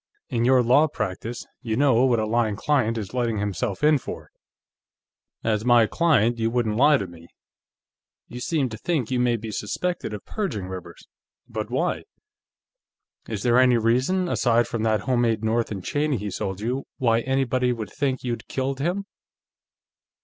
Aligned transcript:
"In 0.29 0.45
your 0.45 0.63
law 0.63 0.87
practice, 0.87 1.45
you 1.61 1.75
know 1.77 2.03
what 2.05 2.17
a 2.19 2.25
lying 2.25 2.55
client 2.55 2.97
is 2.97 3.13
letting 3.13 3.37
himself 3.37 3.83
in 3.83 3.99
for. 3.99 4.31
As 5.43 5.63
my 5.63 5.85
client, 5.85 6.39
you 6.39 6.49
wouldn't 6.49 6.75
lie 6.75 6.97
to 6.97 7.05
me. 7.05 7.27
You 8.27 8.39
seem 8.39 8.67
to 8.69 8.79
think 8.79 9.11
you 9.11 9.19
may 9.19 9.37
be 9.37 9.51
suspected 9.51 10.11
of 10.15 10.25
purging 10.25 10.65
Rivers. 10.65 11.05
But 11.47 11.69
why? 11.69 12.05
Is 13.27 13.43
there 13.43 13.59
any 13.59 13.77
reason, 13.77 14.27
aside 14.27 14.67
from 14.67 14.81
that 14.81 15.01
homemade 15.01 15.43
North 15.43 15.69
& 15.83 15.83
Cheney 15.83 16.17
he 16.17 16.31
sold 16.31 16.61
you, 16.61 16.85
why 16.97 17.19
anybody 17.19 17.71
would 17.71 17.91
think 17.91 18.23
you'd 18.23 18.47
killed 18.47 18.79
him?" 18.79 19.05